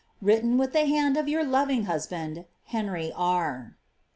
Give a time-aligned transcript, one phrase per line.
[0.19, 3.77] Written with tlio hand of your loving husband, HKyBT R.